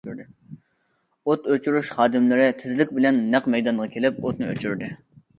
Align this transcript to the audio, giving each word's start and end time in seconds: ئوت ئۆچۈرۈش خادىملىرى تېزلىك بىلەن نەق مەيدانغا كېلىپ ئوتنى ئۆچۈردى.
ئوت 1.25 1.43
ئۆچۈرۈش 1.49 1.91
خادىملىرى 1.97 2.47
تېزلىك 2.61 2.93
بىلەن 2.99 3.19
نەق 3.35 3.49
مەيدانغا 3.57 3.87
كېلىپ 3.97 4.17
ئوتنى 4.23 4.49
ئۆچۈردى. 4.55 4.91